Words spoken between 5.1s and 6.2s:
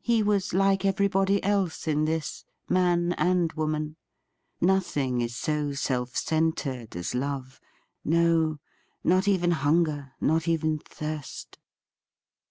is so self